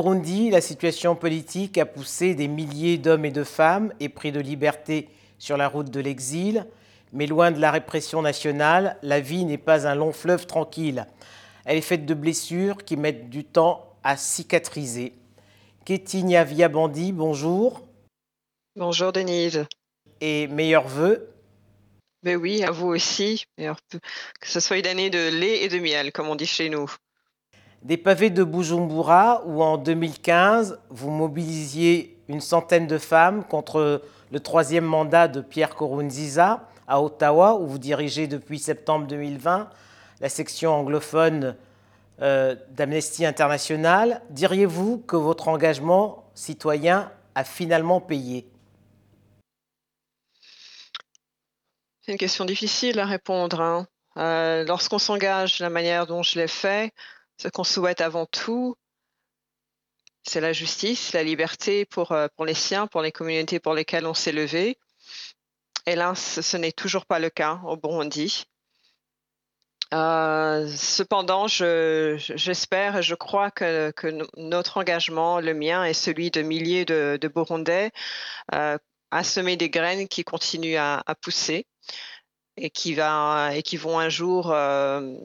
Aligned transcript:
Burundi, 0.00 0.48
la 0.48 0.62
situation 0.62 1.14
politique 1.14 1.76
a 1.76 1.84
poussé 1.84 2.34
des 2.34 2.48
milliers 2.48 2.96
d'hommes 2.96 3.26
et 3.26 3.30
de 3.30 3.44
femmes 3.44 3.92
épris 4.00 4.32
de 4.32 4.40
liberté 4.40 5.10
sur 5.38 5.58
la 5.58 5.68
route 5.68 5.90
de 5.90 6.00
l'exil. 6.00 6.64
Mais 7.12 7.26
loin 7.26 7.50
de 7.50 7.60
la 7.60 7.70
répression 7.70 8.22
nationale, 8.22 8.96
la 9.02 9.20
vie 9.20 9.44
n'est 9.44 9.58
pas 9.58 9.86
un 9.86 9.94
long 9.94 10.12
fleuve 10.12 10.46
tranquille. 10.46 11.04
Elle 11.66 11.76
est 11.76 11.82
faite 11.82 12.06
de 12.06 12.14
blessures 12.14 12.78
qui 12.78 12.96
mettent 12.96 13.28
du 13.28 13.44
temps 13.44 13.94
à 14.02 14.16
cicatriser. 14.16 15.12
Kétinia 15.84 16.44
Viabandi, 16.44 17.12
bonjour. 17.12 17.86
Bonjour 18.76 19.12
Denise. 19.12 19.66
Et 20.22 20.46
meilleurs 20.46 20.88
vœux. 20.88 21.30
Mais 22.22 22.36
oui, 22.36 22.62
à 22.62 22.70
vous 22.70 22.86
aussi. 22.86 23.44
Que 23.58 24.48
ce 24.48 24.60
soit 24.60 24.78
une 24.78 24.86
année 24.86 25.10
de 25.10 25.28
lait 25.28 25.62
et 25.62 25.68
de 25.68 25.78
miel, 25.78 26.10
comme 26.10 26.28
on 26.28 26.36
dit 26.36 26.46
chez 26.46 26.70
nous. 26.70 26.90
Des 27.82 27.96
pavés 27.96 28.28
de 28.28 28.44
Bujumbura, 28.44 29.42
où 29.46 29.62
en 29.62 29.78
2015, 29.78 30.78
vous 30.90 31.10
mobilisiez 31.10 32.18
une 32.28 32.42
centaine 32.42 32.86
de 32.86 32.98
femmes 32.98 33.42
contre 33.42 34.02
le 34.30 34.40
troisième 34.40 34.84
mandat 34.84 35.28
de 35.28 35.40
Pierre 35.40 35.74
Korunziza 35.74 36.68
à 36.86 37.00
Ottawa, 37.00 37.54
où 37.54 37.66
vous 37.66 37.78
dirigez 37.78 38.26
depuis 38.26 38.58
septembre 38.58 39.06
2020 39.06 39.70
la 40.20 40.28
section 40.28 40.72
anglophone 40.74 41.56
euh, 42.20 42.54
d'Amnesty 42.72 43.24
International. 43.24 44.20
Diriez-vous 44.28 44.98
que 44.98 45.16
votre 45.16 45.48
engagement 45.48 46.30
citoyen 46.34 47.10
a 47.34 47.44
finalement 47.44 48.02
payé? 48.02 48.46
C'est 52.02 52.12
une 52.12 52.18
question 52.18 52.44
difficile 52.44 52.98
à 53.00 53.06
répondre. 53.06 53.60
Hein. 53.62 53.86
Euh, 54.18 54.64
lorsqu'on 54.64 54.98
s'engage 54.98 55.60
la 55.60 55.70
manière 55.70 56.06
dont 56.06 56.22
je 56.22 56.38
l'ai 56.38 56.48
fait, 56.48 56.92
ce 57.40 57.48
qu'on 57.48 57.64
souhaite 57.64 58.02
avant 58.02 58.26
tout, 58.26 58.76
c'est 60.24 60.42
la 60.42 60.52
justice, 60.52 61.14
la 61.14 61.22
liberté 61.22 61.86
pour, 61.86 62.12
euh, 62.12 62.26
les 62.44 62.52
siens, 62.52 62.86
pour 62.86 63.00
les 63.00 63.12
communautés 63.12 63.60
pour 63.60 63.72
lesquelles 63.72 64.04
on 64.04 64.12
s'est 64.12 64.32
levé. 64.32 64.78
Hélas, 65.86 66.42
ce 66.42 66.56
n'est 66.58 66.72
toujours 66.72 67.06
pas 67.06 67.18
le 67.18 67.30
cas 67.30 67.60
au 67.64 67.78
Burundi. 67.78 68.44
Euh, 69.94 70.68
cependant, 70.76 71.46
j'espère 71.48 72.98
et 72.98 73.02
je 73.02 73.14
crois 73.14 73.50
que, 73.50 73.90
notre 74.36 74.76
engagement, 74.76 75.40
le 75.40 75.54
mien 75.54 75.84
et 75.84 75.94
celui 75.94 76.30
de 76.30 76.42
milliers 76.42 76.84
de, 76.84 77.30
Burundais, 77.34 77.90
euh, 78.54 78.76
a 79.10 79.24
semé 79.24 79.56
des 79.56 79.70
graines 79.70 80.08
qui 80.08 80.24
continuent 80.24 80.78
à, 80.78 81.02
pousser 81.22 81.66
et 82.58 82.68
qui, 82.68 82.92
et 82.92 83.76
vont 83.78 83.98
un 83.98 84.10
jour 84.10 84.54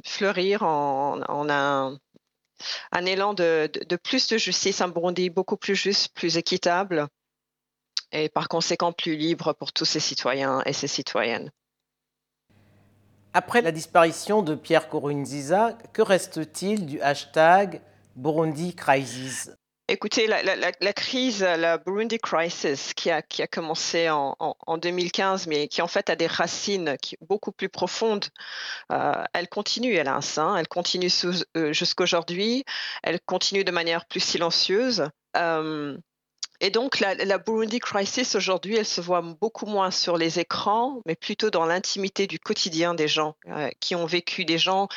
fleurir 0.06 0.64
en 0.64 1.50
un, 1.50 2.00
un 2.92 3.06
élan 3.06 3.34
de, 3.34 3.70
plus 4.04 4.28
de 4.28 4.38
justice, 4.38 4.82
un 4.82 4.88
Burundi 4.88 5.30
beaucoup 5.30 5.58
plus 5.58 5.76
juste, 5.76 6.14
plus 6.14 6.38
équitable 6.38 7.08
et 8.12 8.30
par 8.30 8.48
conséquent 8.48 8.94
plus 8.94 9.16
libre 9.16 9.54
pour 9.54 9.74
tous 9.74 9.86
ses 9.86 10.00
citoyens 10.00 10.62
et 10.66 10.74
ses 10.74 10.88
citoyennes. 10.88 11.52
Après 13.34 13.62
la 13.62 13.74
disparition 13.74 14.42
de 14.42 14.56
Pierre 14.56 14.88
Kourounziza, 14.88 15.78
que 15.92 16.02
reste-t-il 16.02 16.86
du 16.86 17.02
hashtag 17.02 17.82
Burundi 18.16 18.74
Crisis? 18.74 19.52
Écoutez, 19.88 20.26
la, 20.26 20.94
crise, 20.94 21.44
la 21.44 21.78
Burundi 21.78 22.18
Crisis, 22.18 22.96
qui 22.96 23.12
a, 23.12 23.18
a 23.18 23.48
commencé 23.48 24.10
en, 24.10 24.78
2015, 24.78 25.46
mais 25.46 25.68
qui 25.68 25.84
en 25.84 25.88
fait 25.88 26.10
a 26.10 26.16
des 26.16 26.26
racines 26.26 26.98
beaucoup 27.22 27.52
plus 27.52 27.70
profondes, 27.70 28.26
euh, 28.92 29.24
elle 29.34 29.48
continue, 29.48 29.94
hélas. 29.94 30.40
Hein, 30.40 30.56
elle 30.58 30.68
continue 30.68 31.10
euh, 31.56 31.72
jusqu'aujourd'hui. 31.72 32.66
Elle 33.04 33.20
continue 33.22 33.64
de 33.64 33.72
manière 33.72 34.06
plus 34.08 34.22
silencieuse. 34.22 35.08
Euh, 35.38 35.96
et 36.62 36.70
donc, 36.70 37.00
la, 37.00 37.38
Burundi 37.38 37.80
Crisis, 37.80 38.36
aujourd'hui, 38.36 38.78
elle 38.78 38.86
se 38.86 39.02
voit 39.02 39.22
beaucoup 39.22 39.66
moins 39.66 39.92
sur 39.92 40.18
les 40.18 40.40
écrans, 40.40 41.02
mais 41.06 41.16
plutôt 41.16 41.50
dans 41.50 41.66
l'intimité 41.66 42.28
du 42.28 42.40
quotidien 42.40 42.94
des 42.94 43.08
gens 43.08 43.36
euh, 43.48 43.70
qui 43.80 43.96
ont 43.96 44.06
vécu, 44.06 44.46
des 44.46 44.58
gens 44.58 44.88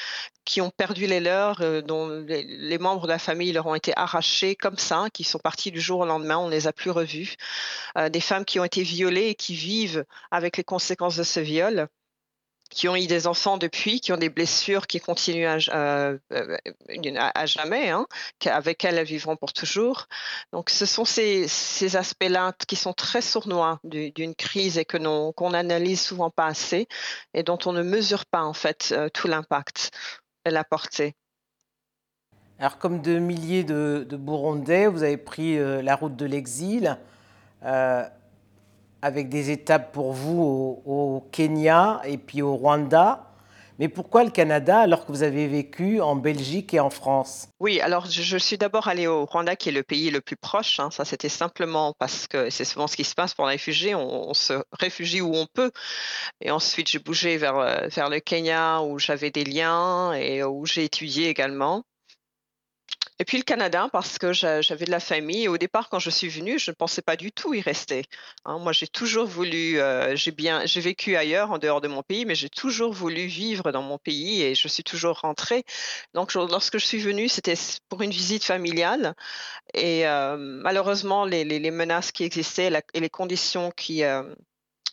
qui 0.45 0.61
ont 0.61 0.71
perdu 0.71 1.07
les 1.07 1.21
leurs, 1.21 1.61
euh, 1.61 1.83
dont 1.83 2.09
les, 2.09 2.79
membres 2.79 3.03
de 3.03 3.09
la 3.09 3.19
famille 3.19 3.53
leur 3.53 3.67
ont 3.67 3.75
été 3.75 3.93
arrachés 3.97 4.55
comme 4.55 4.79
ça, 4.79 5.07
qui 5.13 5.25
sont 5.25 5.41
partis 5.41 5.73
du 5.73 5.81
jour 5.81 6.01
au 6.01 6.07
lendemain, 6.07 6.39
on 6.39 6.47
ne 6.47 6.53
les 6.53 6.69
a 6.69 6.73
plus 6.73 6.91
revus. 6.91 7.35
Euh, 7.97 8.09
des 8.09 8.21
femmes 8.21 8.45
qui 8.45 8.61
ont 8.61 8.65
été 8.65 8.83
violées 8.83 9.29
et 9.29 9.35
qui 9.35 9.55
vivent 9.55 10.05
avec 10.31 10.57
les 10.57 10.65
conséquences 10.65 11.17
de 11.17 11.25
ce 11.25 11.41
viol 11.41 11.89
qui 12.71 12.89
ont 12.89 12.97
eu 12.97 13.07
des 13.07 13.27
enfants 13.27 13.57
depuis, 13.57 14.01
qui 14.01 14.13
ont 14.13 14.17
des 14.17 14.29
blessures 14.29 14.87
qui 14.87 15.01
continuent 15.01 15.47
à, 15.47 15.59
euh, 15.75 16.19
à, 17.17 17.47
jamais, 17.47 17.91
hein, 17.91 18.07
avec 18.47 18.85
elles 18.85 18.99
elles 18.99 19.07
vivront 19.07 19.37
pour 19.37 19.53
toujours. 19.53 20.07
Donc 20.53 20.71
ce 20.71 20.87
sont 20.87 21.05
ces, 21.05 21.47
aspects-là 21.97 22.53
qui 22.67 22.77
sont 22.77 22.93
très 22.93 23.23
sournois 23.23 23.81
d'une 23.85 24.35
crise 24.35 24.79
et 24.79 24.85
que 24.85 24.99
qu'on 25.31 25.51
n'analyse 25.51 26.01
souvent 26.01 26.31
pas 26.31 26.47
assez 26.47 26.89
et 27.35 27.43
dont 27.43 27.59
on 27.67 27.73
ne 27.73 27.83
mesure 27.83 28.27
pas 28.27 28.43
en 28.43 28.53
fait 28.53 28.93
euh, 28.93 29.09
tout 29.09 29.29
l'impact 29.29 29.91
et 30.45 30.51
la 30.51 30.65
portée. 30.65 31.15
Alors 32.59 32.79
comme 32.79 33.01
de 33.01 33.19
milliers 33.19 33.65
de, 33.65 34.05
Burundais, 34.11 34.89
vous 34.89 35.05
avez 35.05 35.17
pris 35.17 35.57
euh, 35.57 35.81
la 35.81 35.95
route 35.95 36.17
de 36.17 36.27
l'exil 36.27 36.99
avec 39.03 39.29
des 39.29 39.51
étapes 39.51 39.93
pour 39.93 40.13
vous 40.13 40.83
au, 40.85 41.29
Kenya 41.33 42.01
et 42.05 42.19
puis 42.19 42.43
au 42.43 42.57
Rwanda. 42.57 43.25
Mais 43.79 43.89
pourquoi 43.89 44.25
le 44.25 44.31
Canada 44.31 44.81
alors 44.81 45.07
que 45.07 45.13
vous 45.13 45.23
avez 45.23 45.47
vécu 45.47 46.01
en 46.01 46.17
Belgique 46.17 46.75
et 46.75 46.81
en 46.81 46.91
France? 46.91 47.47
Oui, 47.61 47.81
alors 47.81 48.07
je, 48.07 48.37
suis 48.37 48.59
d'abord 48.59 48.89
allée 48.89 49.07
au 49.07 49.25
Rwanda 49.25 49.55
qui 49.55 49.69
est 49.69 49.73
le 49.73 49.85
pays 49.85 50.11
le 50.11 50.21
plus 50.21 50.37
proche. 50.37 50.81
Hein. 50.81 50.91
Ça, 50.91 51.05
c'était 51.05 51.29
simplement 51.29 51.95
parce 51.97 52.27
que 52.27 52.51
c'est 52.51 52.65
souvent 52.65 52.89
ce 52.89 52.97
qui 52.97 53.05
se 53.05 53.15
passe 53.15 53.35
pour 53.35 53.47
les 53.47 53.53
réfugiés. 53.53 53.95
On, 53.95 54.35
se 54.35 54.55
réfugie 54.73 55.21
où 55.21 55.33
on 55.33 55.47
peut. 55.47 55.71
Et 56.41 56.51
ensuite, 56.51 56.89
j'ai 56.89 56.99
bougé 56.99 57.37
vers, 57.37 57.57
euh, 57.57 57.87
vers 57.87 58.11
le 58.11 58.19
Kenya 58.19 58.83
où 58.83 58.99
j'avais 58.99 59.31
des 59.31 59.45
liens 59.45 60.13
et 60.13 60.43
où 60.43 60.67
j'ai 60.67 60.83
étudié 60.85 61.29
également. 61.29 61.85
Et 63.21 63.25
puis 63.25 63.37
le 63.37 63.43
Canada, 63.43 63.89
parce 63.93 64.17
que 64.19 64.33
j'avais 64.33 64.85
de 64.85 64.91
la 64.91 65.01
famille. 65.01 65.49
Au 65.49 65.59
départ, 65.59 65.89
quand 65.89 65.99
je 65.99 66.11
suis 66.11 66.29
venue, 66.29 66.59
je 66.59 66.71
ne 66.71 66.75
pensais 66.75 67.03
pas 67.03 67.17
du 67.17 67.33
tout 67.33 67.53
y 67.53 67.61
rester. 67.61 68.05
Hein. 68.45 68.59
moi, 68.59 68.73
j'ai 68.73 68.87
toujours 68.87 69.27
voulu, 69.27 69.81
euh, 69.81 70.15
j'ai 70.15 70.31
bien, 70.31 70.65
j'ai 70.67 70.81
vécu 70.81 71.17
ailleurs, 71.17 71.51
en 71.51 71.59
dehors 71.59 71.81
de 71.81 71.89
mon 71.89 72.03
pays, 72.03 72.25
mais 72.25 72.37
j'ai 72.37 72.49
toujours 72.49 72.93
voulu 72.93 73.27
vivre 73.27 73.73
dans 73.73 73.83
mon 73.83 73.99
pays 73.99 74.43
et 74.43 74.55
je 74.55 74.69
suis 74.69 74.85
toujours 74.85 75.21
rentrée. 75.21 75.65
Donc, 76.15 76.35
lorsque 76.35 76.79
je 76.79 76.87
suis 76.87 76.99
venue, 76.99 77.29
c'était 77.29 77.55
pour 77.89 78.03
une 78.03 78.13
visite 78.13 78.45
familiale. 78.45 79.15
Et 79.75 80.07
euh, 80.07 80.37
malheureusement, 80.39 81.25
les, 81.25 81.71
menaces 81.73 82.13
qui 82.13 82.25
existaient 82.25 82.71
et 82.95 83.01
les 83.01 83.11
conditions 83.11 83.73
qui, 83.73 84.05
euh, 84.05 84.23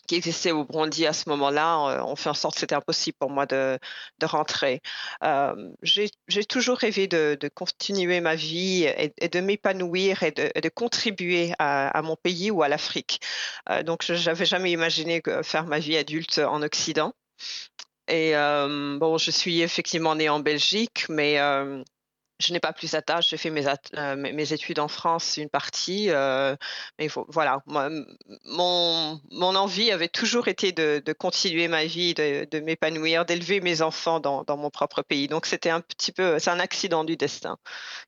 qui 0.08 0.16
existait 0.16 0.52
au 0.52 0.64
Burundi 0.66 1.06
à 1.06 1.14
ce 1.14 1.30
moment-là, 1.30 1.90
euh, 1.90 2.04
on 2.04 2.16
fait 2.16 2.30
en 2.30 2.34
sorte 2.34 2.56
que 2.56 2.60
c'était 2.62 2.76
impossible 2.76 3.18
pour 3.20 3.30
moi 3.30 3.46
de, 3.46 3.80
rentrer. 4.24 4.82
Euh, 5.24 5.72
j'ai 5.84 6.46
toujours 6.46 6.78
rêvé 6.78 7.08
de, 7.08 7.38
continuer 7.54 8.22
ma 8.22 8.36
vie 8.36 8.84
et, 8.84 9.30
de 9.30 9.40
m'épanouir 9.40 10.24
et 10.24 10.32
de, 10.32 10.70
contribuer 10.70 11.54
à, 11.60 12.02
mon 12.04 12.16
pays 12.16 12.52
ou 12.52 12.64
à 12.64 12.70
l'Afrique. 12.70 13.20
Euh, 13.70 13.84
donc, 13.84 14.04
je 14.04 14.14
n'avais 14.14 14.46
jamais 14.46 14.72
imaginé 14.72 15.22
faire 15.44 15.66
ma 15.66 15.80
vie 15.80 15.98
adulte 15.98 16.40
en 16.40 16.62
Occident. 16.62 17.14
Et 18.08 18.34
bon, 18.34 19.18
je 19.18 19.32
suis 19.32 19.62
effectivement 19.62 20.16
née 20.16 20.30
en 20.30 20.40
Belgique, 20.40 21.06
mais 21.10 21.40
je 22.40 22.54
n'ai 22.54 22.60
pas 22.60 22.74
plus 22.74 22.92
d'attache. 22.92 23.30
J'ai 23.30 23.38
fait 23.38 23.50
mes, 23.50 23.66
euh, 23.68 24.16
mes, 24.16 24.54
études 24.54 24.80
en 24.80 24.88
France, 24.88 25.38
une 25.38 25.50
partie. 25.50 26.10
Euh, 26.10 26.56
mais 27.00 27.08
voilà, 27.28 27.60
mon, 27.66 29.20
mon, 29.32 29.56
envie 29.56 29.92
avait 29.92 30.10
toujours 30.10 30.48
été 30.48 30.72
de, 30.72 31.02
continuer 31.14 31.68
ma 31.68 31.86
vie, 31.86 32.14
de, 32.14 32.60
m'épanouir, 32.60 33.26
d'élever 33.26 33.62
mes 33.62 33.82
enfants 33.82 34.20
dans, 34.20 34.44
dans, 34.44 34.58
mon 34.58 34.70
propre 34.70 35.02
pays. 35.02 35.28
Donc 35.28 35.46
c'était 35.46 35.70
un 35.70 35.82
petit 35.82 36.12
peu, 36.12 36.40
c'est 36.40 36.52
un 36.52 36.60
accident 36.60 37.04
du 37.04 37.16
destin 37.16 37.58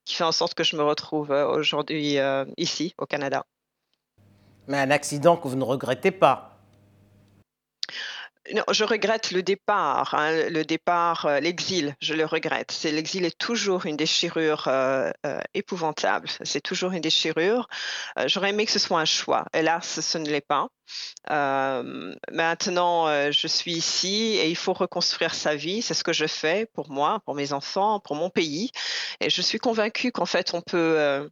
qui 0.06 0.16
fait 0.16 0.24
en 0.24 0.32
sorte 0.32 0.54
que 0.54 0.64
je 0.64 0.76
me 0.76 0.84
retrouve 0.84 1.32
euh, 1.32 1.48
aujourd'hui 1.48 2.18
ici, 2.58 2.94
au 2.98 3.06
Canada. 3.06 3.46
Mais 4.68 4.78
un 4.78 4.92
accident 4.92 5.38
que 5.38 5.48
vous 5.48 5.56
ne 5.56 5.64
regrettez 5.64 6.12
pas 6.12 6.57
non, 8.54 8.64
je 8.72 8.84
regrette 8.84 9.32
le 9.32 9.44
départ, 9.44 10.14
hein, 10.14 10.50
le 10.50 10.64
départ, 10.64 11.26
euh, 11.26 11.40
l'exil, 11.40 11.96
je 12.02 12.14
le 12.14 12.26
regrette. 12.26 12.72
C'est 12.72 12.92
l'exil 12.92 13.26
est 13.26 13.38
toujours 13.38 13.86
une 13.86 13.98
déchirure 13.98 14.68
euh, 14.68 15.12
euh, 15.26 15.40
épouvantable. 15.54 16.30
C'est 16.44 16.62
toujours 16.62 16.92
une 16.92 17.02
déchirure. 17.02 17.68
J'aurais 18.26 18.50
aimé 18.50 18.66
que 18.66 18.72
ce 18.72 18.80
soit 18.80 19.00
un 19.00 19.06
choix. 19.06 19.46
Hélas, 19.54 20.00
ce 20.00 20.18
ne 20.18 20.30
l'est 20.30 20.42
pas. 20.42 20.70
maintenant, 21.30 23.32
je 23.32 23.48
suis 23.48 23.74
ici 23.74 24.38
et 24.42 24.50
il 24.50 24.56
faut 24.56 24.74
reconstruire 24.74 25.34
sa 25.34 25.56
vie. 25.56 25.82
C'est 25.82 25.94
ce 25.94 26.04
que 26.04 26.14
je 26.14 26.28
fais 26.28 26.68
pour 26.74 26.90
moi, 26.90 27.20
pour 27.26 27.36
mes 27.36 27.54
enfants, 27.54 28.00
pour 28.00 28.16
mon 28.16 28.30
pays. 28.30 28.72
Et 29.20 29.30
je 29.30 29.42
suis 29.42 29.60
convaincue 29.60 30.12
qu'en 30.12 30.26
fait, 30.26 30.54
on 30.54 30.62
peut 30.62 31.30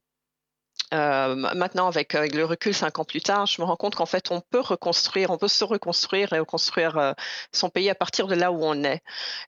Euh, 0.94 1.36
maintenant, 1.36 1.88
avec, 1.88 2.14
le 2.14 2.46
recul, 2.46 2.74
cinq 2.74 3.00
ans 3.00 3.06
plus 3.06 3.22
tard, 3.22 3.48
je 3.48 3.62
me 3.62 3.66
rends 3.66 3.76
compte 3.76 3.96
qu'en 3.96 4.06
fait, 4.06 4.32
on 4.32 4.42
peut 4.42 4.60
reconstruire, 4.60 5.32
on 5.32 5.38
peut 5.38 5.48
se 5.48 5.64
reconstruire 5.64 6.32
et 6.34 6.40
reconstruire 6.40 6.98
euh, 6.98 7.14
son 7.52 7.70
pays 7.70 7.90
à 7.90 7.96
partir 7.96 8.28
de 8.28 8.36
là 8.36 8.52
où 8.52 8.64
on 8.64 8.84
est. 8.84 9.02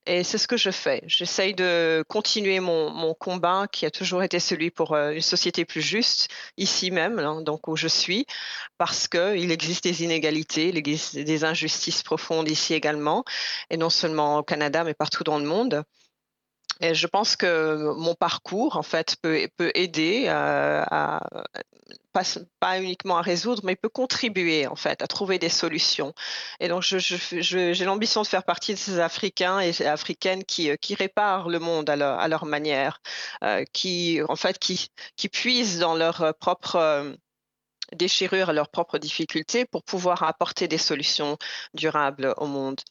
Et 0.06 0.24
c'est 0.24 0.38
ce 0.38 0.48
que 0.48 0.58
je 0.58 0.72
fais. 0.72 1.04
J'essaye 1.06 1.54
de 1.54 2.04
continuer 2.10 2.60
mon, 2.60 2.90
mon, 2.90 3.14
combat 3.14 3.68
qui 3.72 3.86
a 3.86 3.92
toujours 3.92 4.24
été 4.24 4.40
celui 4.40 4.72
pour 4.72 4.94
euh, 4.94 5.12
une 5.12 5.22
société 5.22 5.64
plus 5.64 5.82
juste, 5.82 6.30
ici 6.58 6.92
même, 6.92 7.20
hein, 7.20 7.42
donc 7.42 7.68
où 7.68 7.76
je 7.76 7.88
suis, 7.88 8.26
parce 8.78 9.08
qu'il 9.08 9.52
existe 9.52 9.84
des 9.84 10.04
inégalités, 10.04 10.70
il 10.70 10.78
existe 10.78 11.18
des 11.18 11.44
injustices 11.44 12.04
profondes 12.04 12.50
ici 12.50 12.74
également, 12.74 13.24
et 13.70 13.78
non 13.78 13.90
seulement 13.90 14.40
au 14.40 14.44
Canada, 14.44 14.84
mais 14.84 14.94
partout 14.94 15.24
dans 15.24 15.40
le 15.40 15.46
monde. 15.46 15.84
Et 16.82 16.94
je 16.94 17.08
pense 17.08 17.36
que 17.36 17.94
mon 17.98 18.16
parcours, 18.16 18.78
en 18.78 18.84
fait, 18.84 19.16
peut, 19.22 19.50
aider 19.76 20.26
euh, 20.28 20.84
à, 20.90 21.22
pas, 22.60 22.80
uniquement 22.80 23.18
à 23.18 23.22
résoudre, 23.22 23.62
mais 23.64 23.76
peut 23.76 23.90
contribuer, 23.90 24.68
en 24.68 24.76
fait, 24.76 25.02
à 25.02 25.08
trouver 25.08 25.40
des 25.40 25.50
solutions. 25.50 26.14
Et 26.60 26.68
donc, 26.68 26.84
j'ai 26.84 27.86
l'ambition 27.86 28.22
de 28.22 28.28
faire 28.28 28.44
partie 28.44 28.74
de 28.74 28.80
ces 28.80 29.00
Africains 29.00 29.60
et 29.60 29.86
Africaines 29.86 30.44
qui, 30.44 30.76
qui 30.80 30.96
réparent 30.96 31.50
le 31.50 31.60
monde 31.60 31.90
à 31.90 31.96
leur, 31.96 32.20
à 32.20 32.46
manière, 32.46 33.02
euh, 33.44 33.64
qui, 33.74 34.20
en 34.28 34.36
fait, 34.36 34.60
qui, 34.60 34.90
qui 35.16 35.30
puisent 35.30 35.80
dans 35.80 35.96
leur 35.96 36.34
propre 36.40 36.76
euh, 36.76 37.14
déchirure, 37.94 38.54
leurs 38.54 38.70
propres 38.70 38.98
difficultés 38.98 39.66
pour 39.66 39.84
pouvoir 39.84 40.24
apporter 40.24 40.68
des 40.68 40.78
solutions 40.78 41.38
durables 41.74 42.34
au 42.38 42.46
monde. 42.46 42.82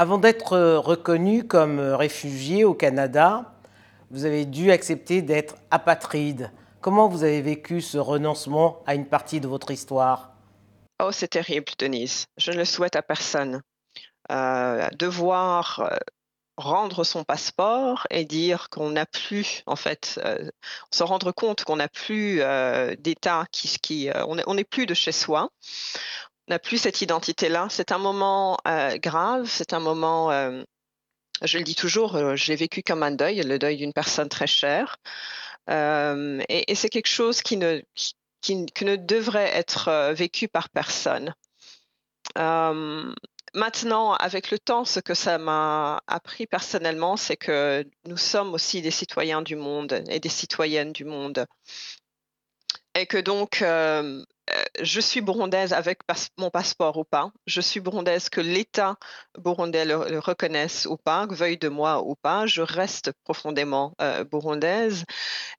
Avant 0.00 0.16
d'être 0.16 0.56
reconnu 0.78 1.46
comme 1.46 1.78
réfugié 1.78 2.64
au 2.64 2.72
Canada, 2.72 3.52
vous 4.10 4.24
avez 4.24 4.46
dû 4.46 4.72
accepter 4.72 5.20
d'être 5.20 5.56
apatride. 5.70 6.50
Comment 6.80 7.06
vous 7.06 7.22
avez 7.22 7.42
vécu 7.42 7.82
ce 7.82 7.98
renoncement 7.98 8.82
à 8.86 8.94
une 8.94 9.04
partie 9.04 9.40
de 9.40 9.46
votre 9.46 9.70
histoire? 9.70 10.30
Oh, 11.02 11.12
c'est 11.12 11.28
terrible, 11.28 11.70
Denise. 11.78 12.24
Je 12.38 12.50
ne 12.50 12.56
le 12.56 12.64
souhaite 12.64 12.96
à 12.96 13.02
personne. 13.02 13.60
Euh, 14.32 14.88
devoir 14.98 15.80
euh, 15.80 15.94
rendre 16.56 17.04
son 17.04 17.22
passeport 17.22 18.06
et 18.08 18.24
dire 18.24 18.70
qu'on 18.70 18.88
n'a 18.92 19.04
plus, 19.04 19.62
en 19.66 19.76
fait, 19.76 20.18
euh, 20.24 20.48
se 20.90 21.02
rendre 21.02 21.30
compte 21.30 21.64
qu'on 21.64 21.76
n'a 21.76 21.88
plus 21.88 22.40
euh, 22.40 22.96
d'État, 22.98 23.44
qui 23.52 24.08
on 24.26 24.54
n'est 24.54 24.64
plus 24.64 24.86
de 24.86 24.94
chez 24.94 25.12
soi 25.12 25.50
n'a 26.48 26.58
plus 26.58 26.78
cette 26.78 27.00
identité-là. 27.00 27.68
C'est 27.70 27.92
un 27.92 27.98
moment 27.98 28.58
euh, 28.66 28.96
grave, 28.98 29.46
c'est 29.48 29.72
un 29.72 29.80
moment, 29.80 30.30
euh, 30.30 30.62
je 31.42 31.58
le 31.58 31.64
dis 31.64 31.74
toujours, 31.74 32.16
euh, 32.16 32.36
j'ai 32.36 32.56
vécu 32.56 32.82
comme 32.82 33.02
un 33.02 33.12
deuil, 33.12 33.42
le 33.42 33.58
deuil 33.58 33.76
d'une 33.76 33.92
personne 33.92 34.28
très 34.28 34.46
chère. 34.46 34.98
et, 35.68 36.74
c'est 36.74 36.88
quelque 36.88 37.08
chose 37.08 37.42
qui 37.42 37.56
ne, 37.56 37.82
qui, 38.40 38.66
ne 38.82 38.96
devrait 38.96 39.50
être 39.56 40.12
vécu 40.14 40.48
par 40.48 40.68
personne. 40.70 41.34
Maintenant, 43.52 44.12
avec 44.14 44.52
le 44.52 44.60
temps, 44.60 44.84
ce 44.84 45.00
que 45.00 45.14
ça 45.14 45.38
m'a 45.38 46.00
appris 46.06 46.46
personnellement, 46.46 47.16
c'est 47.16 47.36
que 47.36 47.84
nous 48.06 48.16
sommes 48.16 48.54
aussi 48.54 48.80
des 48.80 48.92
citoyens 48.92 49.42
du 49.42 49.56
monde 49.56 50.04
et 50.08 50.20
des 50.20 50.28
citoyennes 50.28 50.92
du 50.92 51.04
monde. 51.04 51.46
Et 52.94 53.06
que 53.06 53.18
donc, 53.18 53.64
je 54.80 55.00
suis 55.00 55.20
burundaise 55.20 55.72
avec 55.72 56.00
mon 56.38 56.50
passeport 56.50 56.96
ou 56.96 57.04
pas. 57.04 57.30
Je 57.46 57.60
suis 57.60 57.80
burundaise 57.80 58.28
que 58.28 58.40
l'État 58.40 58.96
burundais 59.38 59.84
le, 59.84 60.18
reconnaisse 60.18 60.86
ou 60.86 60.96
pas, 60.96 61.26
veuille 61.26 61.58
de 61.58 61.68
moi 61.68 62.02
ou 62.02 62.14
pas. 62.14 62.46
Je 62.46 62.62
reste 62.62 63.12
profondément 63.24 63.94
euh, 64.00 64.24
burundaise 64.24 65.04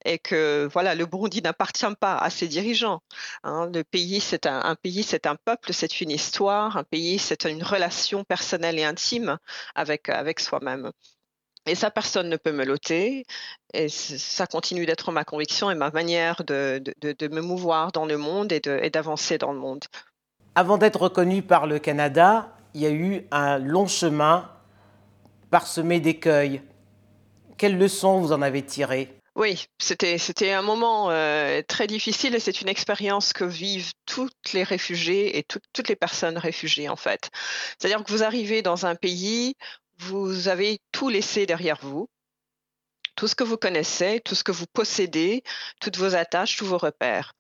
et 0.06 0.20
que 0.20 0.68
voilà, 0.72 0.96
le 0.96 1.06
Burundi 1.06 1.42
n'appartient 1.42 1.86
pas 2.00 2.18
à 2.18 2.30
ses 2.30 2.48
dirigeants. 2.48 3.02
Hein. 3.44 3.70
Le 3.74 3.84
pays, 3.84 4.20
c'est 4.20 4.46
un, 4.46 4.76
pays, 4.76 5.04
c'est 5.04 5.26
un 5.28 5.36
peuple, 5.36 5.74
c'est 5.74 6.02
une 6.02 6.12
histoire. 6.12 6.78
Un 6.78 6.84
pays, 6.84 7.20
c'est 7.20 7.46
une 7.46 7.64
relation 7.64 8.24
personnelle 8.24 8.80
et 8.80 8.84
intime 8.84 9.38
avec 9.76 10.10
soi-même. 10.40 10.92
Et 11.66 11.76
ça, 11.76 11.92
personne 11.92 12.30
ne 12.30 12.38
peut 12.38 12.52
me 12.52 12.66
l'ôter. 12.66 13.26
Et 13.74 13.88
ça 13.90 14.48
continue 14.48 14.86
d'être 14.86 15.12
ma 15.12 15.24
conviction 15.24 15.70
et 15.70 15.76
ma 15.76 15.92
manière 15.92 16.44
de, 16.44 16.82
de, 17.02 17.14
de 17.18 17.28
me 17.28 17.42
mouvoir 17.42 17.92
dans 17.92 18.06
le 18.06 18.18
monde 18.18 18.52
et 18.52 18.90
d'avancer 18.90 19.38
dans 19.38 19.54
le 19.54 19.60
monde. 19.60 19.86
Avant 20.56 20.78
d'être 20.78 21.00
reconnu 21.00 21.42
par 21.42 21.68
le 21.68 21.80
Canada, 21.80 22.54
il 22.74 22.82
y 22.82 22.86
a 22.86 22.92
eu 22.92 23.26
un 23.32 23.60
long 23.60 23.88
chemin 23.88 24.50
parsemé 25.50 26.00
d'écueils. 26.00 26.62
Quelles 27.58 27.78
leçons 27.78 28.20
vous 28.20 28.32
en 28.32 28.42
avez 28.42 28.66
tirées? 28.66 29.16
Oui, 29.36 29.66
c'était 29.80 30.18
c'était 30.18 30.52
un 30.52 30.62
moment 30.62 31.10
euh, 31.10 31.62
très 31.66 31.88
difficile 31.88 32.36
et 32.36 32.40
c'est 32.40 32.60
une 32.60 32.68
expérience 32.68 33.32
que 33.32 33.46
vivent 33.46 33.94
toutes 34.06 34.52
les 34.54 34.64
réfugiés 34.64 35.38
et 35.38 35.44
toutes 35.44 35.88
les 35.88 35.96
personnes 35.96 36.38
réfugiées 36.38 36.90
en 36.90 36.98
fait. 36.98 37.30
C'est-à-dire 37.80 38.04
que 38.04 38.12
vous 38.12 38.24
arrivez 38.24 38.62
dans 38.62 38.86
un 38.86 38.96
pays 38.96 39.56
vous 40.02 40.48
avez 40.48 40.80
tout 40.92 41.10
laissé 41.10 41.46
derrière 41.46 41.80
vous, 41.82 42.10
tout 43.16 43.28
ce 43.28 43.36
que 43.36 43.44
vous 43.44 43.58
connaissez, 43.58 44.20
tout 44.26 44.36
ce 44.36 44.44
que 44.44 44.52
vous 44.52 44.66
possédez, 44.74 45.44
toutes 45.80 45.98
vos 45.98 46.16
attaches, 46.16 46.58
tous 46.58 46.66
vos 46.66 46.78
repères. 46.78 47.34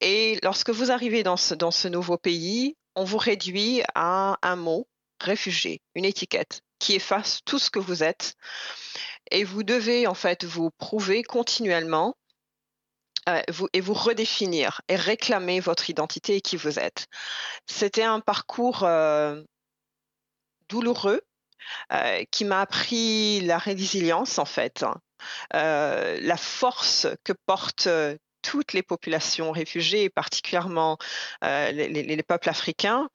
Et 0.00 0.38
lorsque 0.42 0.70
vous 0.70 0.90
arrivez 0.90 1.22
dans 1.22 1.36
ce, 1.36 1.88
nouveau 1.88 2.18
pays, 2.18 2.76
on 2.94 3.04
vous 3.04 3.16
réduit 3.16 3.82
à 3.94 4.36
un 4.42 4.56
mot, 4.56 4.86
réfugié, 5.20 5.80
une 5.94 6.04
étiquette 6.04 6.60
qui 6.78 6.94
efface 6.94 7.40
tout 7.46 7.58
ce 7.58 7.70
que 7.70 7.78
vous 7.78 8.02
êtes. 8.02 8.34
Et 9.30 9.44
vous 9.44 9.62
devez 9.62 10.06
en 10.06 10.14
fait 10.14 10.44
vous 10.44 10.70
prouver 10.70 11.22
continuellement 11.22 12.14
euh, 13.30 13.40
et 13.72 13.80
vous 13.80 13.94
redéfinir 13.94 14.82
et 14.88 14.96
réclamer 14.96 15.60
votre 15.60 15.88
identité 15.88 16.36
et 16.36 16.40
qui 16.42 16.58
vous 16.58 16.78
êtes. 16.78 17.06
C'était 17.66 18.02
un 18.02 18.20
parcours 18.20 18.82
euh, 18.82 19.42
douloureux, 20.68 21.22
euh, 21.92 22.24
qui 22.30 22.44
m'a 22.44 22.60
appris 22.60 23.40
la 23.42 23.58
résilience 23.58 24.38
en 24.38 24.44
fait, 24.44 24.84
euh, 25.54 26.18
la 26.20 26.36
force 26.36 27.06
que 27.24 27.32
portent 27.46 27.86
euh, 27.86 28.16
toutes 28.42 28.72
les 28.72 28.82
populations 28.82 29.52
réfugiées, 29.52 30.10
particulièrement 30.10 30.98
les, 31.42 32.22
peuples 32.26 32.50
africains, 32.50 33.08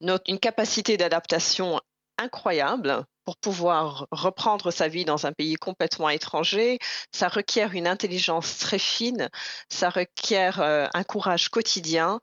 une 0.00 0.38
capacité 0.38 0.96
d'adaptation 0.96 1.80
incroyable 2.18 3.04
pour 3.24 3.36
pouvoir 3.36 4.06
reprendre 4.12 4.70
sa 4.70 4.86
vie 4.86 5.04
dans 5.04 5.26
un 5.26 5.32
pays 5.32 5.56
complètement 5.56 6.08
étranger. 6.08 6.78
Ça 7.12 7.26
requiert 7.26 7.74
une 7.74 7.88
intelligence 7.88 8.58
très 8.58 8.78
fine, 8.78 9.28
ça 9.68 9.90
requiert 9.90 10.60
un 10.60 11.04
courage 11.04 11.48
quotidien, 11.48 12.20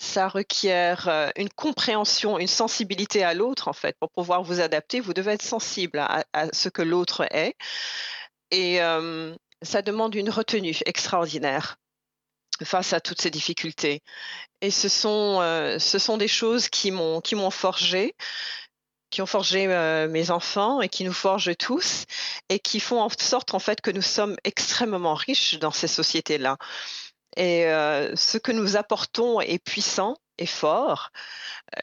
ça 0.00 0.28
requiert 0.28 1.08
euh, 1.08 1.28
une 1.36 1.50
compréhension, 1.50 2.38
une 2.38 2.46
sensibilité 2.46 3.22
à 3.22 3.34
l'autre, 3.34 3.68
en 3.68 3.74
fait. 3.74 3.96
Pour 4.00 4.10
pouvoir 4.10 4.42
vous 4.42 4.60
adapter, 4.60 4.98
vous 4.98 5.12
devez 5.12 5.32
être 5.32 5.42
sensible 5.42 5.98
à, 5.98 6.24
ce 6.52 6.68
que 6.68 6.82
l'autre 6.82 7.26
est. 7.30 7.54
Et 8.50 8.82
euh, 8.82 9.36
ça 9.62 9.82
demande 9.82 10.14
une 10.14 10.30
retenue 10.30 10.76
extraordinaire 10.86 11.76
face 12.64 12.92
à 12.94 13.00
toutes 13.00 13.20
ces 13.20 13.30
difficultés. 13.30 14.02
Et 14.62 14.70
ce 14.70 14.88
sont, 14.88 15.38
euh, 15.42 15.78
ce 15.78 15.98
sont 15.98 16.16
des 16.16 16.28
choses 16.28 16.68
qui 16.68 16.90
m'ont, 16.90 17.20
qui 17.20 17.34
m'ont 17.34 17.50
forgé, 17.50 18.14
qui 19.10 19.20
ont 19.22 19.26
forgé 19.26 19.66
mes 20.08 20.30
enfants 20.30 20.80
et 20.80 20.88
qui 20.88 21.02
nous 21.02 21.12
forgent 21.12 21.56
tous 21.56 22.04
et 22.48 22.60
qui 22.60 22.78
font 22.78 23.00
en 23.00 23.08
sorte 23.08 23.54
en 23.54 23.58
fait 23.58 23.80
que 23.80 23.90
nous 23.90 24.02
sommes 24.02 24.36
extrêmement 24.44 25.14
riches 25.14 25.58
dans 25.58 25.72
ces 25.72 25.88
sociétés-là. 25.88 26.58
Et 27.36 27.64
ce 28.14 28.38
que 28.38 28.52
nous 28.52 28.76
apportons 28.76 29.40
est 29.40 29.58
puissant 29.58 30.16
et 30.38 30.46
fort. 30.46 31.10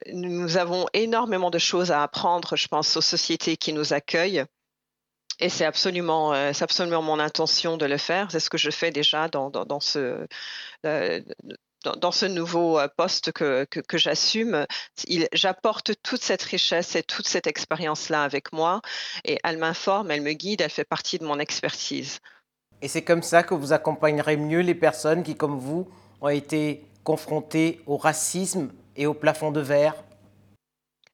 Nous 0.07 0.57
avons 0.57 0.87
énormément 0.93 1.49
de 1.49 1.59
choses 1.59 1.91
à 1.91 2.03
apprendre, 2.03 2.55
je 2.55 2.67
pense, 2.67 2.97
aux 2.97 3.01
sociétés 3.01 3.55
qui 3.55 3.71
nous 3.71 3.93
accueillent. 3.93 4.43
Et 5.39 5.49
c'est 5.49 5.65
absolument, 5.65 6.33
c'est 6.53 6.63
absolument 6.63 7.03
mon 7.03 7.19
intention 7.19 7.77
de 7.77 7.85
le 7.85 7.97
faire. 7.97 8.31
C'est 8.31 8.39
ce 8.39 8.49
que 8.49 8.57
je 8.57 8.71
fais 8.71 8.91
déjà 8.91 9.27
dans, 9.27 9.79
ce, 9.79 10.25
dans, 10.83 12.11
ce 12.11 12.25
nouveau 12.25 12.79
poste 12.97 13.31
que, 13.31 13.65
que 13.65 13.97
j'assume. 13.97 14.65
J'apporte 15.31 15.91
toute 16.01 16.23
cette 16.23 16.43
richesse 16.43 16.95
et 16.95 17.03
toute 17.03 17.27
cette 17.27 17.47
expérience-là 17.47 18.23
avec 18.23 18.51
moi. 18.51 18.81
Et 19.23 19.37
elle 19.43 19.59
m'informe, 19.59 20.09
elle 20.11 20.21
me 20.21 20.33
guide, 20.33 20.61
elle 20.61 20.71
fait 20.71 20.83
partie 20.83 21.19
de 21.19 21.25
mon 21.25 21.39
expertise. 21.39 22.19
Et 22.81 22.87
c'est 22.87 23.03
comme 23.03 23.23
ça 23.23 23.43
que 23.43 23.53
vous 23.53 23.73
accompagnerez 23.73 24.37
mieux 24.37 24.61
les 24.61 24.75
personnes 24.75 25.23
qui, 25.23 25.35
comme 25.35 25.57
vous, 25.57 25.87
ont 26.21 26.29
été 26.29 26.83
confrontées 27.03 27.81
au 27.87 27.97
racisme 27.97 28.69
et 28.95 29.07
au 29.07 29.13
plafond 29.13 29.51
de 29.51 29.61
verre 29.61 29.95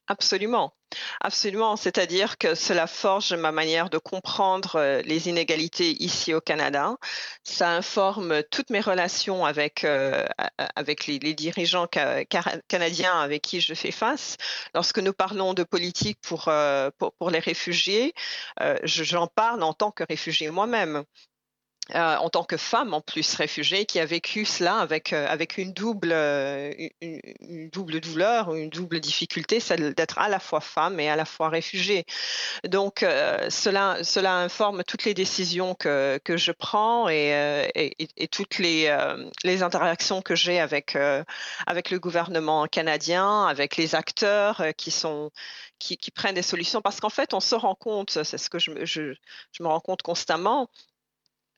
Absolument. 0.08 0.74
Absolument, 1.22 1.76
c'est-à-dire 1.78 2.38
que 2.38 2.56
cela 2.56 2.88
forge 2.88 3.34
ma 3.34 3.52
manière 3.52 3.90
de 3.90 3.98
comprendre 3.98 4.76
euh, 4.76 5.02
les 5.04 5.30
inégalités 5.30 5.92
ici 6.04 6.34
au 6.34 6.42
Canada. 6.42 6.98
Ça 7.44 7.70
informe 7.70 8.44
toutes 8.52 8.70
mes 8.70 8.82
relations 8.82 9.46
avec, 9.46 9.86
euh, 9.86 10.26
les, 11.08 11.34
dirigeants 11.34 11.88
canadiens 11.88 13.18
avec 13.20 13.42
qui 13.44 13.62
je 13.62 13.74
fais 13.74 13.92
face. 13.92 14.38
Lorsque 14.76 15.00
nous 15.00 15.14
parlons 15.14 15.54
de 15.54 15.64
politique 15.64 16.20
pour, 16.22 16.48
euh, 16.48 16.90
les 17.32 17.40
réfugiés, 17.40 18.14
j'en 18.84 19.28
parle 19.28 19.64
en 19.64 19.74
tant 19.74 19.92
que 19.92 20.04
réfugié 20.04 20.52
moi-même. 20.52 21.04
Euh, 21.92 22.16
en 22.16 22.30
tant 22.30 22.46
que 22.46 22.56
femme 22.56 22.94
en 22.94 23.02
plus 23.02 23.36
réfugiée 23.36 23.86
qui 23.86 24.00
a 24.00 24.06
vécu 24.06 24.46
cela 24.46 24.78
avec, 24.78 25.12
euh, 25.12 25.28
avec 25.28 25.58
une, 25.58 25.74
double, 25.74 26.14
euh, 26.14 26.72
une, 27.02 27.70
double 27.72 28.00
douleur, 28.00 28.56
une 28.56 28.70
double 28.70 29.02
difficulté, 29.02 29.60
celle 29.60 29.94
d'être 29.94 30.18
à 30.18 30.30
la 30.30 30.40
fois 30.40 30.62
femme 30.62 31.02
et 31.02 31.10
à 31.10 31.18
la 31.18 31.26
fois 31.26 31.50
réfugiée. 31.50 32.06
Donc 32.64 33.06
cela, 33.50 34.02
cela 34.02 34.36
informe 34.38 34.86
toutes 34.86 35.04
les 35.04 35.14
décisions 35.14 35.76
que, 35.76 36.22
que 36.24 36.38
je 36.38 36.54
prends 36.54 37.10
et, 37.10 37.70
et, 37.76 38.28
toutes 38.30 38.60
les, 38.60 38.96
les 39.44 39.62
interactions 39.62 40.22
que 40.22 40.36
j'ai 40.36 40.62
avec, 40.62 40.98
avec 41.68 41.92
le 41.92 42.00
gouvernement 42.00 42.66
canadien, 42.68 43.46
avec 43.46 43.76
les 43.76 43.94
acteurs 43.94 44.64
qui, 44.78 44.92
sont, 44.92 45.32
qui 45.80 46.12
prennent 46.12 46.36
des 46.36 46.42
solutions. 46.42 46.82
Parce 46.82 47.02
qu'en 47.02 47.10
fait, 47.10 47.34
on 47.34 47.42
se 47.42 47.56
rend 47.56 47.76
compte, 47.76 48.24
c'est 48.24 48.38
ce 48.38 48.50
que 48.50 48.60
je, 48.60 48.86
je, 48.86 49.14
je 49.52 49.64
me 49.64 49.68
rends 49.68 49.82
compte 49.82 50.02
constamment, 50.02 50.70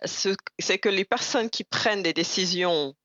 c'est 0.03 0.77
que 0.79 0.89
les 0.89 1.05
personnes 1.05 1.49
qui 1.49 1.63
prennent 1.63 2.03
des 2.03 2.13
décisions 2.13 2.95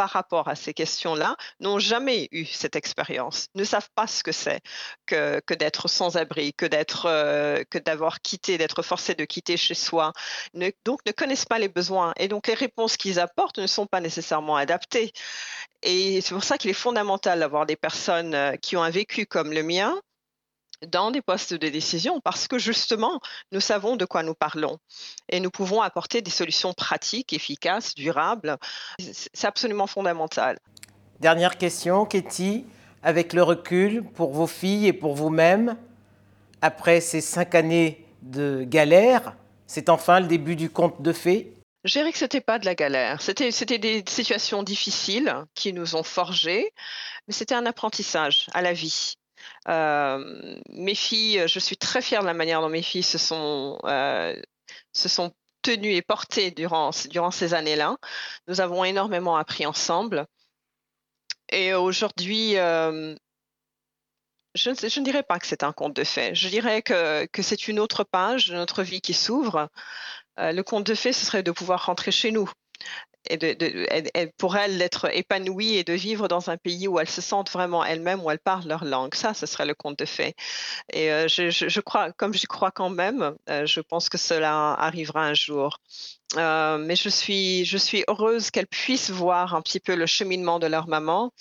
par 0.00 0.08
rapport 0.08 0.48
à 0.48 0.54
ces 0.54 0.72
questions-là 0.72 1.36
n'ont 1.60 1.78
jamais 1.78 2.26
eu 2.32 2.46
cette 2.46 2.74
expérience, 2.74 3.48
ne 3.54 3.64
savent 3.64 3.90
pas 3.94 4.06
ce 4.06 4.22
que 4.22 4.32
c'est 4.32 4.62
que, 5.04 5.42
d'être 5.52 5.88
sans 5.88 6.16
abri, 6.16 6.54
que 6.54 6.64
d'être, 6.64 7.04
euh, 7.04 7.64
que 7.68 7.76
d'avoir 7.76 8.22
quitté, 8.22 8.56
d'être 8.56 8.80
forcé 8.80 9.14
de 9.14 9.26
quitter 9.26 9.58
chez 9.58 9.74
soi, 9.74 10.14
ne, 10.54 10.70
donc 10.86 11.00
ne 11.04 11.12
connaissent 11.12 11.44
pas 11.44 11.58
les 11.58 11.68
besoins 11.68 12.14
et 12.16 12.28
donc 12.28 12.46
les 12.46 12.54
réponses 12.54 12.96
qu'ils 12.96 13.20
apportent 13.20 13.58
ne 13.58 13.66
sont 13.66 13.86
pas 13.86 14.00
nécessairement 14.00 14.56
adaptées. 14.56 15.12
Et 15.82 16.22
c'est 16.22 16.32
pour 16.32 16.44
ça 16.44 16.56
qu'il 16.56 16.70
est 16.70 16.72
fondamental 16.72 17.38
d'avoir 17.40 17.66
des 17.66 17.76
personnes 17.76 18.34
euh, 18.34 18.56
qui 18.56 18.78
ont 18.78 18.82
un 18.82 18.88
vécu 18.88 19.26
comme 19.26 19.52
le 19.52 19.62
mien, 19.62 20.00
dans 20.86 21.10
des 21.10 21.22
postes 21.22 21.54
de 21.54 21.68
décision 21.68 22.20
parce 22.20 22.48
que 22.48 22.58
justement, 22.58 23.20
nous 23.52 23.60
savons 23.60 23.96
de 23.96 24.04
quoi 24.04 24.22
nous 24.22 24.34
parlons 24.34 24.78
et 25.28 25.40
nous 25.40 25.50
pouvons 25.50 25.82
apporter 25.82 26.22
des 26.22 26.30
solutions 26.30 26.72
pratiques, 26.72 27.32
efficaces, 27.32 27.94
durables. 27.94 28.56
C'est 28.98 29.46
absolument 29.46 29.86
fondamental. 29.86 30.58
Dernière 31.20 31.58
question, 31.58 32.04
Katie. 32.06 32.64
Avec 33.02 33.32
le 33.32 33.42
recul, 33.42 34.04
pour 34.04 34.32
vos 34.32 34.46
filles 34.46 34.86
et 34.86 34.92
pour 34.92 35.14
vous-même, 35.14 35.78
après 36.60 37.00
ces 37.00 37.22
cinq 37.22 37.54
années 37.54 38.04
de 38.20 38.62
galère, 38.64 39.34
c'est 39.66 39.88
enfin 39.88 40.20
le 40.20 40.26
début 40.26 40.56
du 40.56 40.68
conte 40.68 41.00
de 41.00 41.12
fées? 41.12 41.54
Je 41.84 41.92
dirais 41.92 42.12
que 42.12 42.18
c'était 42.18 42.42
pas 42.42 42.58
de 42.58 42.66
la 42.66 42.74
galère. 42.74 43.22
C'était, 43.22 43.52
c'était 43.52 43.78
des 43.78 44.04
situations 44.06 44.62
difficiles 44.62 45.34
qui 45.54 45.72
nous 45.72 45.96
ont 45.96 46.02
forgés, 46.02 46.74
mais 47.26 47.32
c'était 47.32 47.54
un 47.54 47.64
apprentissage 47.64 48.48
à 48.52 48.60
la 48.60 48.74
vie. 48.74 49.14
Euh, 49.68 50.58
mes 50.70 50.94
filles, 50.94 51.44
je 51.46 51.58
suis 51.58 51.76
très 51.76 52.02
fière 52.02 52.22
de 52.22 52.26
la 52.26 52.34
manière 52.34 52.60
dont 52.60 52.68
mes 52.68 52.82
filles 52.82 53.02
se 53.02 53.18
sont, 53.18 53.78
euh, 53.84 54.34
se 54.92 55.08
sont 55.08 55.32
tenues 55.62 55.94
et 55.94 56.02
portées 56.02 56.50
durant, 56.50 56.90
durant 57.10 57.30
ces 57.30 57.54
années-là. 57.54 57.96
Nous 58.48 58.60
avons 58.60 58.84
énormément 58.84 59.36
appris 59.36 59.66
ensemble. 59.66 60.26
Et 61.50 61.74
aujourd'hui, 61.74 62.56
euh, 62.56 63.14
je, 64.54 64.70
ne 64.70 65.04
dirais 65.04 65.22
pas 65.22 65.38
que 65.38 65.46
c'est 65.46 65.62
un 65.62 65.72
conte 65.72 65.94
de 65.94 66.04
fait. 66.04 66.34
Je 66.34 66.48
dirais 66.48 66.82
que, 66.82 67.26
que 67.26 67.42
c'est 67.42 67.68
une 67.68 67.80
autre 67.80 68.04
page 68.04 68.48
de 68.48 68.54
notre 68.54 68.82
vie 68.82 69.00
qui 69.00 69.14
s'ouvre. 69.14 69.68
le 70.38 70.62
conte 70.62 70.86
de 70.86 70.94
fait, 70.94 71.12
ce 71.12 71.26
serait 71.26 71.42
de 71.42 71.50
pouvoir 71.50 71.86
rentrer 71.86 72.12
chez 72.12 72.30
nous, 72.30 72.50
et 73.28 74.32
pour 74.38 74.56
elles 74.56 74.78
d'être 74.78 75.14
épanouies 75.14 75.76
et 75.76 75.84
de 75.84 75.92
vivre 75.92 76.26
dans 76.28 76.50
un 76.50 76.56
pays 76.56 76.88
où 76.88 76.98
elles 76.98 77.08
se 77.08 77.20
sentent 77.20 77.50
vraiment 77.50 77.84
elles-mêmes, 77.84 78.22
où 78.22 78.30
elles 78.30 78.38
parlent 78.38 78.66
leur 78.66 78.84
langue. 78.84 79.14
Ça, 79.14 79.34
ce 79.34 79.46
serait 79.46 79.66
le 79.66 79.74
conte 79.74 79.98
de 79.98 80.04
fait. 80.04 80.34
Et 80.92 81.12
euh, 81.12 81.28
je, 81.28 81.50
je, 81.50 81.80
crois, 81.80 82.12
comme 82.12 82.32
j'y 82.32 82.46
crois 82.46 82.70
quand 82.70 82.90
même, 82.90 83.34
euh, 83.48 83.66
je 83.66 83.80
pense 83.80 84.08
que 84.08 84.18
cela 84.18 84.72
arrivera 84.72 85.24
un 85.24 85.34
jour. 85.34 85.78
Euh, 86.36 86.78
mais 86.78 86.96
je 86.96 87.08
suis, 87.08 87.64
je 87.64 87.76
suis 87.76 88.04
heureuse 88.08 88.50
qu'elles 88.50 88.66
puissent 88.66 89.10
voir 89.10 89.54
un 89.54 89.62
petit 89.62 89.80
peu 89.80 89.94
le 89.96 90.06
cheminement 90.06 90.58
de 90.58 90.66
leur 90.66 90.88
maman 90.88 91.32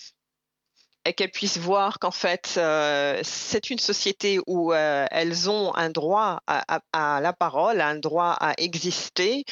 et 1.05 1.13
qu'elles 1.13 1.31
puissent 1.31 1.57
voir 1.57 1.99
qu'en 1.99 2.11
fait, 2.11 2.55
euh, 2.57 3.19
c'est 3.23 3.69
une 3.69 3.79
société 3.79 4.39
où 4.47 4.73
euh, 4.73 5.05
elles 5.11 5.49
ont 5.49 5.73
un 5.75 5.89
droit 5.89 6.41
à, 6.47 7.21
la 7.21 7.33
parole, 7.33 7.79
un 7.79 7.95
droit 7.95 8.35
à 8.39 8.53
exister, 8.57 9.45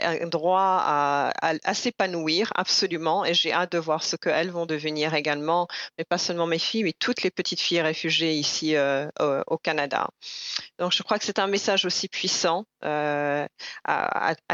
un 0.00 0.26
droit 0.26 0.82
à, 0.82 1.74
s'épanouir 1.74 2.50
absolument. 2.54 3.24
Et 3.24 3.34
j'ai 3.34 3.52
hâte 3.52 3.72
de 3.72 3.78
voir 3.78 4.02
ce 4.02 4.16
qu'elles 4.16 4.50
vont 4.50 4.66
devenir 4.66 5.14
également, 5.14 5.68
mais 5.98 6.04
pas 6.04 6.18
seulement 6.18 6.46
mes 6.46 6.58
filles, 6.58 6.84
mais 6.84 6.94
toutes 6.98 7.22
les 7.22 7.30
petites 7.30 7.60
filles 7.60 7.82
réfugiées 7.82 8.32
ici 8.32 8.74
euh, 8.74 9.06
au, 9.20 9.54
au, 9.54 9.58
Canada. 9.58 10.08
Donc, 10.78 10.92
je 10.92 11.02
crois 11.02 11.18
que 11.18 11.24
c'est 11.24 11.38
un 11.38 11.46
message 11.46 11.84
aussi 11.84 12.08
puissant 12.08 12.64
à, 12.82 13.48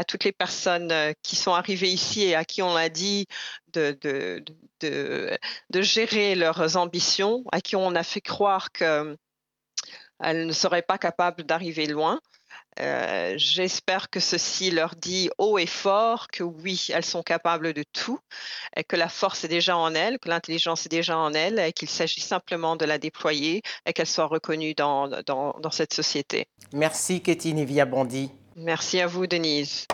toutes 0.07 0.23
les 0.23 0.31
personnes 0.31 0.93
qui 1.21 1.35
sont 1.35 1.53
arrivées 1.53 1.91
ici 1.91 2.23
et 2.23 2.35
à 2.35 2.45
qui 2.45 2.61
on 2.61 2.75
a 2.75 2.89
dit 2.89 3.27
de, 3.73 3.97
de, 4.01 4.43
de, 4.81 5.37
de 5.69 5.81
gérer 5.81 6.35
leurs 6.35 6.77
ambitions, 6.77 7.43
à 7.51 7.61
qui 7.61 7.75
on 7.75 7.95
a 7.95 8.03
fait 8.03 8.21
croire 8.21 8.71
qu'elles 8.71 9.17
ne 10.21 10.53
seraient 10.53 10.81
pas 10.81 10.97
capables 10.97 11.43
d'arriver 11.43 11.87
loin. 11.87 12.19
Euh, 12.79 13.33
J'espère 13.37 14.09
que 14.09 14.19
ceci 14.19 14.71
leur 14.71 14.95
dit 14.95 15.29
haut 15.37 15.57
et 15.59 15.67
fort 15.67 16.27
que 16.27 16.43
oui, 16.43 16.87
elles 16.91 17.05
sont 17.05 17.21
capables 17.21 17.73
de 17.73 17.83
tout, 17.93 18.19
et 18.75 18.83
que 18.83 18.95
la 18.95 19.09
force 19.09 19.43
est 19.43 19.47
déjà 19.47 19.77
en 19.77 19.93
elles, 19.93 20.17
que 20.19 20.29
l'intelligence 20.29 20.85
est 20.85 20.89
déjà 20.89 21.17
en 21.17 21.33
elles, 21.33 21.59
et 21.59 21.73
qu'il 21.73 21.89
s'agit 21.89 22.21
simplement 22.21 22.75
de 22.75 22.85
la 22.85 22.97
déployer 22.97 23.61
et 23.85 23.93
qu'elles 23.93 24.07
soient 24.07 24.25
reconnues 24.25 24.73
dans, 24.73 25.07
dans, 25.07 25.55
dans, 25.59 25.71
cette 25.71 25.93
société. 25.93 26.47
Merci, 26.71 27.21
Kétine 27.21 27.59
Evia 27.59 27.85
Bondy. 27.85 28.31
Merci 28.55 28.99
à 28.99 29.07
vous, 29.07 29.27
Denise. 29.27 29.87